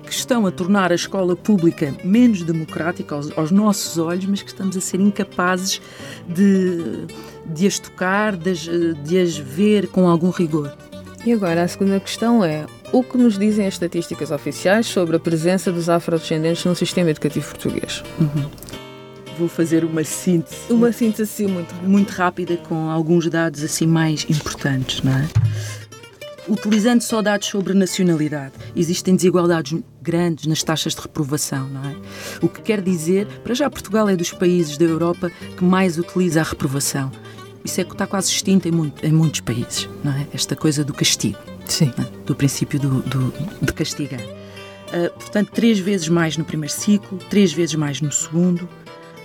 que 0.03 0.13
estão 0.13 0.47
a 0.47 0.51
tornar 0.51 0.91
a 0.91 0.95
escola 0.95 1.35
pública 1.35 1.93
menos 2.03 2.41
democrática 2.41 3.13
aos, 3.13 3.37
aos 3.37 3.51
nossos 3.51 3.97
olhos, 3.97 4.25
mas 4.25 4.41
que 4.41 4.49
estamos 4.49 4.75
a 4.75 4.81
ser 4.81 4.99
incapazes 4.99 5.79
de, 6.27 7.05
de 7.45 7.67
as 7.67 7.77
tocar, 7.77 8.35
de 8.35 8.49
as, 8.49 8.59
de 9.03 9.19
as 9.19 9.37
ver 9.37 9.87
com 9.87 10.09
algum 10.09 10.31
rigor. 10.31 10.75
E 11.23 11.31
agora 11.31 11.63
a 11.63 11.67
segunda 11.67 11.99
questão 11.99 12.43
é: 12.43 12.65
o 12.91 13.03
que 13.03 13.17
nos 13.17 13.37
dizem 13.37 13.67
as 13.67 13.75
estatísticas 13.75 14.31
oficiais 14.31 14.87
sobre 14.87 15.17
a 15.17 15.19
presença 15.19 15.71
dos 15.71 15.89
afrodescendentes 15.89 16.65
no 16.65 16.75
sistema 16.75 17.11
educativo 17.11 17.47
português? 17.47 18.03
Uhum. 18.19 18.49
Vou 19.39 19.47
fazer 19.47 19.85
uma 19.85 20.03
síntese. 20.03 20.57
Uma 20.69 20.91
síntese 20.91 21.23
assim, 21.23 21.47
muito, 21.47 21.73
muito 21.75 22.11
rápida 22.11 22.57
com 22.57 22.89
alguns 22.89 23.29
dados 23.29 23.63
assim 23.63 23.87
mais 23.87 24.25
importantes, 24.29 25.01
não 25.01 25.13
é? 25.13 25.27
utilizando 26.49 27.01
só 27.01 27.21
dados 27.21 27.47
sobre 27.47 27.73
nacionalidade. 27.73 28.53
Existem 28.75 29.15
desigualdades 29.15 29.79
grandes 30.01 30.47
nas 30.47 30.63
taxas 30.63 30.95
de 30.95 31.01
reprovação, 31.01 31.69
não 31.69 31.85
é? 31.87 31.95
O 32.41 32.49
que 32.49 32.61
quer 32.61 32.81
dizer, 32.81 33.27
para 33.43 33.53
já 33.53 33.69
Portugal 33.69 34.09
é 34.09 34.15
dos 34.15 34.31
países 34.31 34.77
da 34.77 34.85
Europa 34.85 35.31
que 35.55 35.63
mais 35.63 35.97
utiliza 35.97 36.41
a 36.41 36.43
reprovação. 36.43 37.11
Isso 37.63 37.79
é 37.79 37.83
que 37.83 37.91
está 37.91 38.07
quase 38.07 38.31
extinto 38.31 38.67
em, 38.67 38.71
muito, 38.71 39.05
em 39.05 39.11
muitos 39.11 39.41
países, 39.41 39.87
não 40.03 40.11
é? 40.11 40.27
Esta 40.33 40.55
coisa 40.55 40.83
do 40.83 40.93
castigo. 40.93 41.37
Sim. 41.65 41.93
É? 41.99 42.25
Do 42.25 42.35
princípio 42.35 42.79
do, 42.79 43.01
do, 43.01 43.33
de 43.61 43.73
castigar. 43.73 44.21
Uh, 44.21 45.11
portanto, 45.13 45.51
três 45.51 45.77
vezes 45.77 46.09
mais 46.09 46.35
no 46.35 46.43
primeiro 46.43 46.73
ciclo, 46.73 47.19
três 47.29 47.53
vezes 47.53 47.75
mais 47.75 48.01
no 48.01 48.11
segundo, 48.11 48.67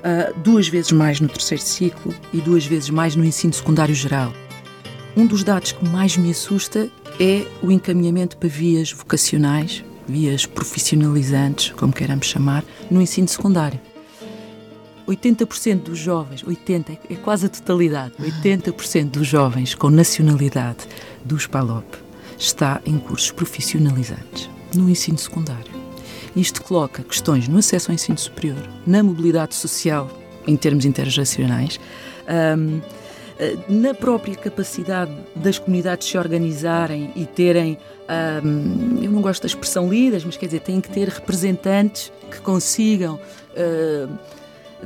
uh, 0.04 0.38
duas 0.40 0.68
vezes 0.68 0.92
mais 0.92 1.20
no 1.20 1.28
terceiro 1.28 1.62
ciclo 1.62 2.14
e 2.32 2.40
duas 2.40 2.66
vezes 2.66 2.90
mais 2.90 3.16
no 3.16 3.24
ensino 3.24 3.52
secundário 3.52 3.94
geral. 3.94 4.32
Um 5.16 5.26
dos 5.26 5.42
dados 5.42 5.72
que 5.72 5.88
mais 5.88 6.16
me 6.16 6.30
assusta 6.30 6.90
é 7.18 7.46
o 7.62 7.70
encaminhamento 7.70 8.36
para 8.36 8.48
vias 8.48 8.92
vocacionais, 8.92 9.84
vias 10.06 10.44
profissionalizantes, 10.44 11.70
como 11.70 11.92
queiramos 11.92 12.26
chamar, 12.26 12.64
no 12.90 13.00
ensino 13.00 13.28
secundário. 13.28 13.80
80% 15.06 15.82
dos 15.82 15.98
jovens, 15.98 16.42
80 16.42 16.98
é 17.10 17.14
quase 17.16 17.46
a 17.46 17.48
totalidade, 17.48 18.14
80% 18.18 19.10
dos 19.10 19.26
jovens 19.26 19.74
com 19.74 19.90
nacionalidade 19.90 20.86
dos 21.24 21.46
PALOP 21.46 21.84
está 22.38 22.80
em 22.84 22.98
cursos 22.98 23.30
profissionalizantes 23.30 24.48
no 24.74 24.88
ensino 24.88 25.18
secundário. 25.18 25.83
Isto 26.36 26.62
coloca 26.62 27.02
questões 27.02 27.46
no 27.48 27.58
acesso 27.58 27.90
ao 27.90 27.94
ensino 27.94 28.18
superior, 28.18 28.68
na 28.86 29.02
mobilidade 29.02 29.54
social 29.54 30.10
em 30.46 30.56
termos 30.56 30.84
intergeracionais, 30.84 31.80
um, 32.58 32.80
eh, 33.38 33.56
na 33.68 33.92
própria 33.94 34.34
capacidade 34.36 35.12
das 35.34 35.58
comunidades 35.58 36.08
se 36.08 36.16
organizarem 36.16 37.10
e 37.16 37.26
terem, 37.26 37.78
um, 38.44 39.02
eu 39.02 39.10
não 39.10 39.20
gosto 39.20 39.42
da 39.42 39.46
expressão 39.46 39.88
líderes, 39.88 40.24
mas 40.24 40.36
quer 40.36 40.46
dizer, 40.46 40.60
têm 40.60 40.80
que 40.80 40.88
ter 40.88 41.08
representantes 41.08 42.12
que 42.30 42.40
consigam, 42.40 43.14
uh, 43.16 44.18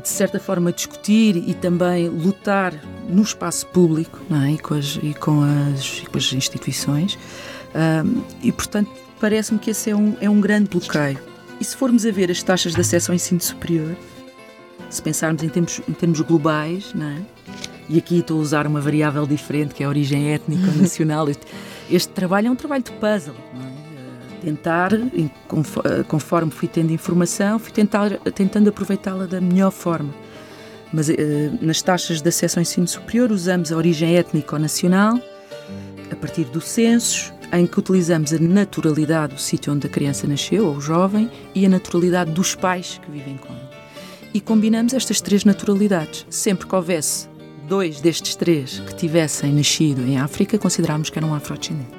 de 0.01 0.09
certa 0.09 0.39
forma, 0.39 0.73
discutir 0.73 1.37
e 1.37 1.55
também 1.55 2.09
lutar 2.09 2.73
no 3.09 3.23
espaço 3.23 3.67
público 3.67 4.19
é? 4.31 4.53
e, 4.53 4.59
com 4.59 4.75
as, 4.75 4.99
e, 5.03 5.15
com 5.15 5.43
as, 5.43 6.01
com 6.01 6.17
as 6.17 6.33
instituições. 6.33 7.19
Um, 7.75 8.23
e, 8.43 8.53
portanto, 8.53 8.91
parece-me 9.21 9.59
que 9.59 9.71
esse 9.71 9.91
é 9.91 9.97
um, 9.97 10.17
é 10.21 10.31
um 10.31 10.41
grande 10.41 10.71
bloqueio. 10.71 11.19
E 11.61 11.65
se 11.65 11.77
formos 11.77 12.07
a 12.07 12.11
ver 12.11 12.31
as 12.31 12.43
taxas 12.43 12.75
de 12.75 12.81
acesso 12.81 13.11
ao 13.11 13.17
ensino 13.17 13.41
superior, 13.41 13.97
se 14.89 15.03
pensarmos 15.03 15.43
em 15.43 15.49
termos, 15.49 15.81
em 15.89 15.93
termos 15.93 16.21
globais, 16.21 16.93
não 16.95 17.07
é? 17.07 17.19
e 17.89 17.99
aqui 17.99 18.19
estou 18.19 18.39
a 18.39 18.43
usar 18.43 18.67
uma 18.67 18.81
variável 18.81 19.27
diferente, 19.27 19.75
que 19.75 19.83
é 19.83 19.87
a 19.87 19.89
origem 19.89 20.33
étnica 20.33 20.71
nacional. 20.77 21.27
Este 21.91 22.13
trabalho 22.13 22.49
é 22.49 22.51
um 22.51 22.57
trabalho 22.57 22.83
de 22.83 22.93
puzzle. 22.93 23.35
É? 23.55 24.45
Tentar, 24.45 24.91
conforme 26.07 26.51
fui 26.51 26.69
tendo 26.69 26.93
informação, 26.93 27.59
fui 27.59 27.73
tentar, 27.73 28.19
tentando 28.35 28.69
aproveitá-la 28.69 29.27
da 29.27 29.41
melhor 29.41 29.73
forma. 29.73 30.15
Mas 30.93 31.11
eh, 31.11 31.51
nas 31.61 31.83
taxas 31.83 32.23
de 32.23 32.29
acesso 32.29 32.59
ao 32.59 32.63
ensino 32.63 32.87
superior 32.87 33.33
usamos 33.33 33.73
a 33.73 33.77
origem 33.77 34.17
étnica 34.17 34.55
ou 34.55 34.61
nacional, 34.61 35.21
a 36.11 36.17
partir 36.17 36.45
do 36.45 36.61
censos, 36.61 37.33
em 37.53 37.67
que 37.67 37.79
utilizamos 37.79 38.33
a 38.33 38.39
naturalidade 38.39 39.35
do 39.35 39.41
sítio 39.41 39.73
onde 39.73 39.87
a 39.87 39.91
criança 39.91 40.27
nasceu, 40.27 40.67
ou 40.67 40.77
o 40.77 40.81
jovem, 40.81 41.31
e 41.55 41.65
a 41.65 41.69
naturalidade 41.69 42.31
dos 42.31 42.55
pais 42.55 43.01
que 43.05 43.11
vivem 43.11 43.37
com 43.37 43.53
ele. 43.53 43.69
E 44.35 44.41
combinamos 44.41 44.93
estas 44.93 45.21
três 45.21 45.45
naturalidades. 45.45 46.27
Sempre 46.29 46.67
que 46.67 46.75
houvesse 46.75 47.29
dois 47.69 48.01
destes 48.01 48.35
três 48.35 48.81
que 48.81 48.95
tivessem 48.95 49.53
nascido 49.53 50.03
em 50.03 50.19
África, 50.19 50.59
considerámos 50.59 51.11
que 51.11 51.19
eram 51.19 51.35
afrodescendentes. 51.35 51.97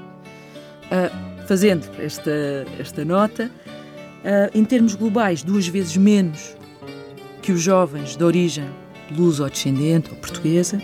Uh, 0.85 1.45
fazendo 1.47 1.87
esta, 1.99 2.65
esta 2.79 3.05
nota, 3.05 3.49
uh, 3.49 4.57
em 4.57 4.63
termos 4.63 4.95
globais, 4.95 5.43
duas 5.43 5.67
vezes 5.67 5.95
menos 5.97 6.55
que 7.41 7.51
os 7.51 7.61
jovens 7.61 8.15
de 8.15 8.23
origem 8.23 8.69
luso-descendente 9.11 10.11
ou 10.11 10.17
portuguesa, 10.17 10.81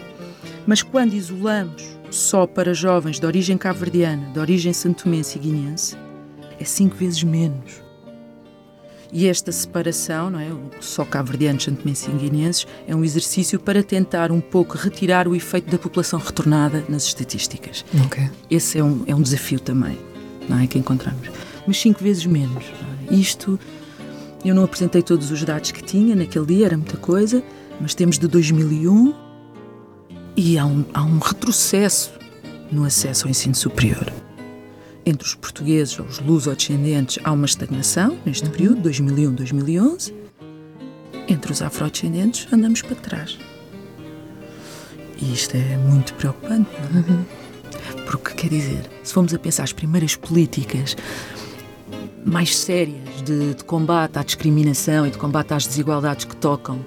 mas 0.66 0.82
quando 0.82 1.14
isolamos 1.14 1.95
só 2.16 2.48
para 2.48 2.74
jovens 2.74 3.20
de 3.20 3.26
origem 3.26 3.58
cabo-verdiana, 3.58 4.32
de 4.32 4.40
origem 4.40 4.72
santomense 4.72 5.38
e 5.38 5.42
guineense, 5.42 5.98
é 6.58 6.64
cinco 6.64 6.96
vezes 6.96 7.22
menos. 7.24 7.84
E 9.12 9.28
esta 9.28 9.52
separação, 9.52 10.30
não 10.30 10.40
é, 10.40 10.50
só 10.80 11.04
cabo-verdianos, 11.04 11.66
santomenses 11.66 12.08
e 12.08 12.12
guineenses, 12.12 12.68
é 12.88 12.96
um 12.96 13.04
exercício 13.04 13.60
para 13.60 13.84
tentar 13.84 14.32
um 14.32 14.40
pouco 14.40 14.78
retirar 14.78 15.28
o 15.28 15.36
efeito 15.36 15.70
da 15.70 15.78
população 15.78 16.20
retornada 16.20 16.86
nas 16.88 17.04
estatísticas. 17.04 17.86
Okay. 18.06 18.30
Esse 18.50 18.80
é 18.80 18.84
um, 18.84 19.04
é 19.06 19.14
um 19.14 19.22
desafio 19.22 19.60
também, 19.60 19.98
não 20.48 20.60
é, 20.60 20.68
que 20.68 20.80
encontramos. 20.80 21.30
Mas 21.68 21.80
cinco 21.80 22.02
vezes 22.02 22.26
menos. 22.26 22.64
É? 23.10 23.14
Isto, 23.14 23.60
eu 24.44 24.56
não 24.56 24.64
apresentei 24.64 25.02
todos 25.02 25.32
os 25.32 25.44
dados 25.44 25.72
que 25.72 25.84
tinha 25.84 26.16
naquele 26.16 26.46
dia, 26.46 26.68
era 26.68 26.78
muita 26.78 26.98
coisa, 26.98 27.44
mas 27.80 27.94
temos 27.94 28.18
de 28.18 28.28
2001 28.28 29.25
e 30.36 30.58
há 30.58 30.66
um, 30.66 30.86
há 30.94 31.04
um 31.04 31.20
retrocesso 31.20 32.12
no 32.72 32.84
acesso 32.84 33.26
ao 33.26 33.32
ensino 33.32 33.56
superior 33.56 34.12
entre 35.06 35.28
os 35.28 35.36
portugueses 35.36 36.00
ou 36.00 36.06
os 36.06 36.20
luso-descendentes 36.20 37.20
há 37.24 37.32
uma 37.32 37.46
estagnação 37.46 38.18
neste 38.26 38.50
período, 38.50 38.90
2001-2011. 38.90 40.14
Entre 41.28 41.52
os 41.52 41.62
afrodescendentes 41.62 42.52
andamos 42.52 42.82
para 42.82 42.96
trás. 42.96 43.38
E 45.22 45.32
isto 45.32 45.56
é 45.56 45.78
muito 45.78 46.14
preocupante, 46.16 46.70
não 46.92 47.00
é? 47.00 47.04
Uhum. 47.04 47.26
Porque, 48.06 48.34
quer 48.34 48.50
dizer, 48.50 48.90
se 49.04 49.14
formos 49.14 49.34
a 49.34 49.40
pensar 49.40 49.64
as 49.64 49.74
primeiras 49.74 50.16
políticas 50.16 50.96
mais 52.26 52.56
sérias 52.56 53.22
de, 53.24 53.54
de, 53.54 53.64
combate 53.64 54.18
à 54.18 54.24
discriminação 54.24 55.06
e 55.06 55.12
de 55.12 55.18
combate 55.18 55.54
às 55.54 55.66
desigualdades 55.66 56.26
que 56.26 56.36
tocam 56.36 56.84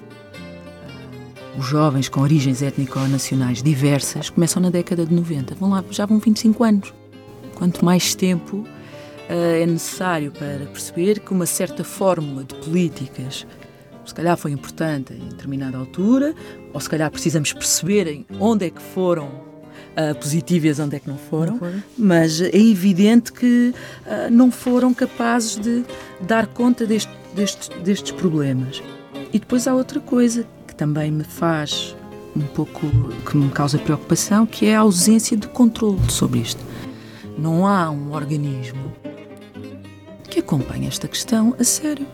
os 1.59 1.65
jovens 1.65 2.07
com 2.07 2.21
origens 2.21 2.61
étnico-nacionais 2.61 3.61
diversas 3.61 4.29
começam 4.29 4.61
na 4.61 4.69
década 4.69 5.05
de 5.05 5.13
90. 5.13 5.55
Vão 5.55 5.71
lá, 5.71 5.83
já 5.91 6.05
vão 6.05 6.17
25 6.17 6.63
anos. 6.63 6.93
Quanto 7.53 7.83
mais 7.83 8.15
tempo 8.15 8.57
uh, 8.59 8.65
é 9.29 9.65
necessário 9.65 10.31
para 10.31 10.65
perceber 10.67 11.19
que 11.19 11.33
uma 11.33 11.45
certa 11.45 11.83
fórmula 11.83 12.45
de 12.45 12.55
políticas 12.55 13.45
se 14.05 14.15
calhar 14.15 14.37
foi 14.37 14.51
importante 14.51 15.13
em 15.13 15.27
determinada 15.27 15.77
altura, 15.77 16.33
ou 16.73 16.79
se 16.79 16.89
calhar 16.89 17.11
precisamos 17.11 17.53
perceber 17.53 18.25
onde 18.39 18.65
é 18.65 18.69
que 18.69 18.81
foram 18.81 19.27
uh, 19.27 20.15
positivas, 20.19 20.79
onde 20.79 20.95
é 20.95 20.99
que 20.99 21.09
não 21.09 21.17
foram, 21.17 21.53
não 21.53 21.59
foram, 21.59 21.83
mas 21.97 22.41
é 22.41 22.57
evidente 22.57 23.33
que 23.33 23.73
uh, 24.05 24.31
não 24.31 24.49
foram 24.49 24.93
capazes 24.93 25.57
de 25.57 25.83
dar 26.21 26.47
conta 26.47 26.87
deste, 26.87 27.11
destes, 27.35 27.69
destes 27.83 28.11
problemas. 28.11 28.81
E 29.31 29.37
depois 29.37 29.67
há 29.67 29.75
outra 29.75 29.99
coisa 29.99 30.47
também 30.79 31.11
me 31.11 31.25
faz 31.25 31.93
um 32.33 32.47
pouco, 32.47 32.87
que 33.29 33.35
me 33.35 33.51
causa 33.51 33.77
preocupação, 33.77 34.45
que 34.45 34.65
é 34.65 34.77
a 34.77 34.79
ausência 34.79 35.35
de 35.35 35.45
controle 35.49 36.09
sobre 36.09 36.39
isto. 36.39 36.63
Não 37.37 37.67
há 37.67 37.91
um 37.91 38.13
organismo 38.13 38.95
que 40.29 40.39
acompanhe 40.39 40.87
esta 40.87 41.05
questão 41.05 41.53
a 41.59 41.63
sério. 41.65 42.07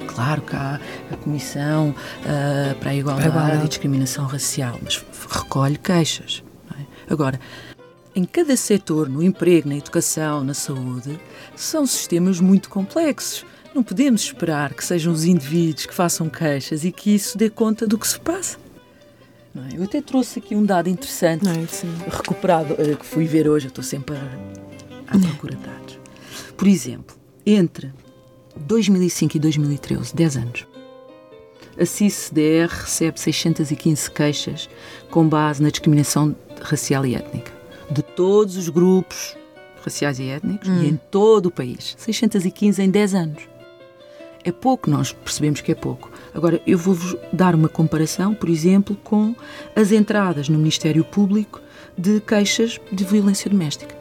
É? 0.00 0.04
Claro 0.04 0.42
que 0.42 0.54
há 0.54 0.80
a 1.10 1.16
Comissão 1.16 1.90
uh, 1.90 2.74
para 2.78 2.90
a 2.90 2.94
Igualdade, 2.94 3.28
para 3.28 3.40
a 3.40 3.42
Igualdade 3.42 3.64
e 3.64 3.68
Discriminação 3.68 4.26
Racial, 4.26 4.78
mas 4.80 5.04
recolhe 5.28 5.76
queixas. 5.76 6.44
Agora, 7.10 7.40
em 8.14 8.24
cada 8.24 8.56
setor, 8.56 9.08
no 9.08 9.24
emprego, 9.24 9.68
na 9.68 9.76
educação, 9.76 10.44
na 10.44 10.54
saúde, 10.54 11.18
são 11.56 11.84
sistemas 11.84 12.38
muito 12.38 12.68
complexos. 12.68 13.44
Não 13.74 13.82
podemos 13.82 14.22
esperar 14.22 14.72
que 14.72 14.84
sejam 14.84 15.12
os 15.12 15.24
indivíduos 15.24 15.84
que 15.84 15.94
façam 15.94 16.30
queixas 16.30 16.84
e 16.84 16.92
que 16.92 17.12
isso 17.12 17.36
dê 17.36 17.50
conta 17.50 17.88
do 17.88 17.98
que 17.98 18.06
se 18.06 18.20
passa. 18.20 18.56
É? 19.56 19.76
Eu 19.76 19.82
até 19.82 20.00
trouxe 20.00 20.38
aqui 20.38 20.54
um 20.54 20.64
dado 20.64 20.88
interessante, 20.88 21.44
é, 21.48 22.10
recuperado, 22.10 22.74
eh, 22.78 22.94
que 22.94 23.04
fui 23.04 23.24
ver 23.24 23.48
hoje, 23.48 23.66
eu 23.66 23.70
estou 23.70 23.82
sempre 23.82 24.16
à 25.08 25.18
procura 25.18 25.56
de 25.56 25.62
dados. 25.62 25.98
Por 26.56 26.68
exemplo, 26.68 27.16
entre 27.44 27.92
2005 28.56 29.36
e 29.36 29.40
2013, 29.40 30.14
10 30.14 30.36
anos, 30.36 30.66
a 31.78 31.84
CICDR 31.84 32.68
recebe 32.68 33.18
615 33.18 34.10
queixas 34.10 34.70
com 35.10 35.28
base 35.28 35.60
na 35.60 35.70
discriminação 35.70 36.36
racial 36.62 37.04
e 37.04 37.16
étnica, 37.16 37.52
de 37.90 38.02
todos 38.02 38.56
os 38.56 38.68
grupos 38.68 39.36
raciais 39.82 40.20
e 40.20 40.28
étnicos 40.28 40.68
hum. 40.68 40.82
e 40.82 40.88
em 40.88 40.96
todo 41.10 41.46
o 41.46 41.50
país. 41.50 41.96
615 41.98 42.80
em 42.80 42.90
10 42.90 43.14
anos. 43.14 43.53
É 44.44 44.52
pouco, 44.52 44.90
nós 44.90 45.10
percebemos 45.10 45.62
que 45.62 45.72
é 45.72 45.74
pouco. 45.74 46.10
Agora, 46.34 46.60
eu 46.66 46.76
vou-vos 46.76 47.16
dar 47.32 47.54
uma 47.54 47.68
comparação, 47.68 48.34
por 48.34 48.50
exemplo, 48.50 48.94
com 49.02 49.34
as 49.74 49.90
entradas 49.90 50.50
no 50.50 50.58
Ministério 50.58 51.02
Público 51.02 51.62
de 51.96 52.20
queixas 52.20 52.78
de 52.92 53.04
violência 53.04 53.50
doméstica. 53.50 53.96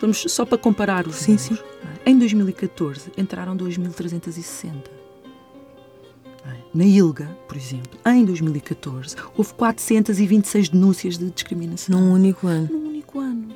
Vamos 0.00 0.24
só 0.28 0.44
para 0.44 0.56
comparar 0.56 1.08
os 1.08 1.16
sim, 1.16 1.36
sim. 1.36 1.58
Em 2.04 2.16
2014 2.16 3.10
entraram 3.16 3.56
2.360. 3.56 4.74
Na 6.72 6.84
ILGA, 6.84 7.26
por 7.48 7.56
exemplo, 7.56 7.98
em 8.06 8.24
2014, 8.24 9.16
houve 9.36 9.54
426 9.54 10.68
denúncias 10.68 11.18
de 11.18 11.30
discriminação. 11.30 11.98
Num 11.98 12.12
único 12.12 12.46
ano. 12.46 12.68
Num 12.70 12.88
único 12.88 13.18
ano. 13.18 13.48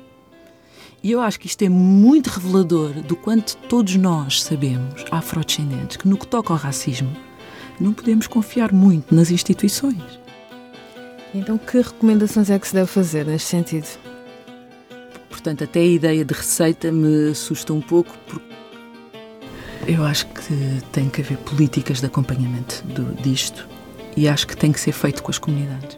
E 1.03 1.11
eu 1.11 1.19
acho 1.19 1.39
que 1.39 1.47
isto 1.47 1.63
é 1.63 1.69
muito 1.69 2.27
revelador 2.27 2.93
do 3.01 3.15
quanto 3.15 3.57
todos 3.67 3.95
nós 3.95 4.43
sabemos, 4.43 5.03
afrodescendentes, 5.09 5.97
que 5.97 6.07
no 6.07 6.17
que 6.17 6.27
toca 6.27 6.53
ao 6.53 6.59
racismo, 6.59 7.11
não 7.79 7.91
podemos 7.91 8.27
confiar 8.27 8.71
muito 8.71 9.13
nas 9.13 9.31
instituições. 9.31 10.19
Então, 11.33 11.57
que 11.57 11.77
recomendações 11.77 12.51
é 12.51 12.59
que 12.59 12.67
se 12.67 12.73
deve 12.75 12.87
fazer 12.87 13.25
neste 13.25 13.47
sentido? 13.47 13.87
Portanto, 15.29 15.63
até 15.63 15.79
a 15.79 15.85
ideia 15.85 16.23
de 16.23 16.33
receita 16.35 16.91
me 16.91 17.31
assusta 17.31 17.73
um 17.73 17.81
pouco, 17.81 18.15
porque 18.27 18.51
eu 19.87 20.05
acho 20.05 20.27
que 20.27 20.81
tem 20.91 21.09
que 21.09 21.21
haver 21.21 21.37
políticas 21.39 21.99
de 21.99 22.05
acompanhamento 22.05 22.83
do, 22.85 23.11
disto 23.23 23.67
e 24.15 24.27
acho 24.27 24.45
que 24.45 24.55
tem 24.55 24.71
que 24.71 24.79
ser 24.79 24.91
feito 24.91 25.23
com 25.23 25.31
as 25.31 25.39
comunidades. 25.39 25.97